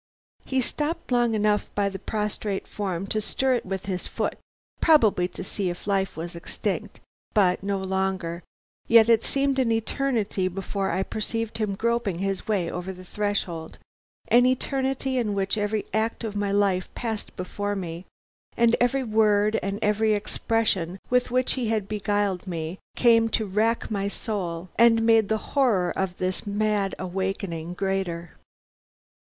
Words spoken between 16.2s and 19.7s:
of my life passed before me, and every word